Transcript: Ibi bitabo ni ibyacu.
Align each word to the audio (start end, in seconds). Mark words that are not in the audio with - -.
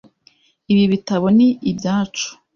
Ibi 0.71 0.85
bitabo 0.93 1.25
ni 1.37 1.47
ibyacu. 1.69 2.27